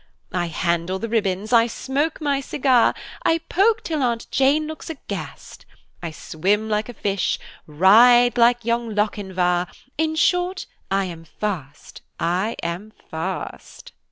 "I 0.33 0.47
handle 0.47 0.97
the 0.97 1.07
ribbons! 1.07 1.53
I 1.53 1.67
smoke 1.67 2.19
my 2.19 2.39
cigar! 2.41 2.95
I 3.23 3.37
polk 3.49 3.83
till 3.83 4.01
Aunt 4.01 4.25
Jane 4.31 4.65
looks 4.65 4.89
aghast. 4.89 5.63
I 6.01 6.09
swim 6.09 6.67
like 6.67 6.89
a 6.89 6.95
fish! 6.95 7.37
ride 7.67 8.35
like 8.35 8.65
young 8.65 8.95
Lochinvar! 8.95 9.67
In 9.99 10.15
short, 10.15 10.65
I 10.89 11.05
am 11.05 11.23
fast! 11.23 12.01
I 12.19 12.55
am 12.63 12.93
fast!" 13.11 13.91